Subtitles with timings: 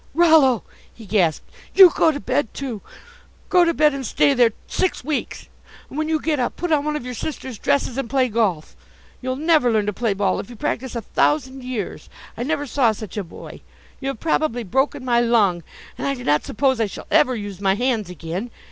[0.15, 2.81] "Rollo," he gasped, "you go to bed, too!
[3.49, 5.47] Go to bed and stay there six weeks.
[5.89, 8.75] And when you get up, put on one of your sister's dresses and play golf.
[9.21, 12.09] You'll never learn to play ball if you practice a thousand years.
[12.35, 13.61] I never saw such a boy.
[13.99, 15.61] You have probably broken my lung.
[15.99, 18.49] And I do not suppose I shall ever use my hands again.